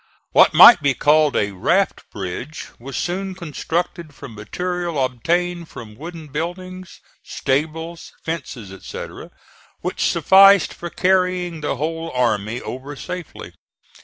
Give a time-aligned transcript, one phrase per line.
[0.31, 6.29] What might be called a raft bridge was soon constructed from material obtained from wooden
[6.29, 9.29] buildings, stables, fences, etc.,
[9.81, 13.53] which sufficed for carrying the whole army over safely.